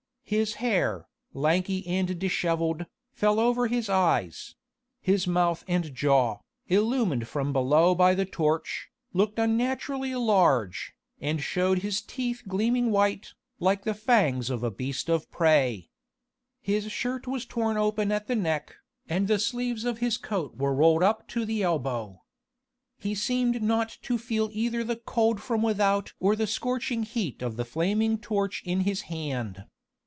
[0.23, 4.55] His hair, lanky and dishevelled, fell over his eyes;
[5.01, 11.79] his mouth and jaw, illumined from below by the torch, looked unnaturally large, and showed
[11.79, 15.89] his teeth gleaming white, like the fangs of a beast of prey.
[16.61, 18.75] His shirt was torn open at the neck,
[19.09, 22.23] and the sleeves of his coat were rolled up to the elbow.
[22.97, 27.57] He seemed not to feel either the cold from without or the scorching heat of
[27.57, 29.65] the flaming torch in his hand.